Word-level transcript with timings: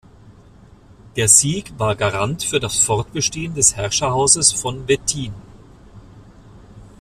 Der 1.15 1.27
Sieg 1.27 1.73
war 1.77 1.95
Garant 1.95 2.41
für 2.43 2.59
das 2.59 2.79
Fortbestehen 2.79 3.53
des 3.53 3.75
Herrscherhauses 3.75 4.51
von 4.51 4.87
Wettin. 4.87 5.31